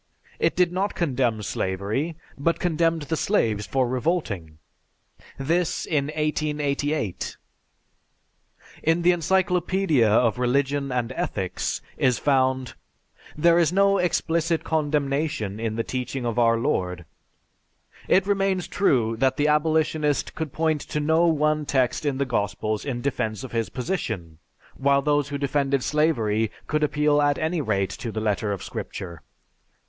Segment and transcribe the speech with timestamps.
[0.39, 4.57] It did not condemn slavery, but condemned the slaves for revolting.
[5.37, 7.37] This in 1888!
[8.81, 12.73] In the "Encyclopedia of Religion and Ethics" is found:
[13.37, 17.05] "There is no explicit condemnation in the teaching of our Lord....
[18.07, 22.85] It remains true that the abolitionist could point to no one text in the Gospels
[22.85, 24.39] in defense of his position,
[24.75, 29.21] while those who defended slavery could appeal at any rate to the letter of Scripture."